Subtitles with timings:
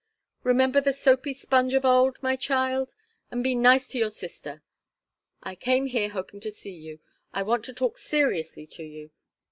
[0.41, 2.95] Remember the soapy sponge of old, my child,
[3.29, 4.63] and be nice to your sister.
[5.43, 7.01] I came here hoping to see you.
[7.35, 9.11] I want to talk seriously to you.